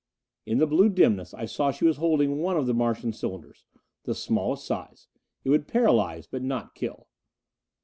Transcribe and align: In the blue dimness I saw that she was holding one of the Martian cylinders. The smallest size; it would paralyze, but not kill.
In 0.47 0.57
the 0.57 0.65
blue 0.65 0.89
dimness 0.89 1.31
I 1.31 1.45
saw 1.45 1.67
that 1.67 1.73
she 1.77 1.85
was 1.85 1.97
holding 1.97 2.39
one 2.41 2.57
of 2.57 2.65
the 2.65 2.73
Martian 2.73 3.13
cylinders. 3.13 3.65
The 4.05 4.15
smallest 4.15 4.65
size; 4.65 5.07
it 5.43 5.49
would 5.51 5.67
paralyze, 5.67 6.25
but 6.25 6.41
not 6.41 6.73
kill. 6.73 7.07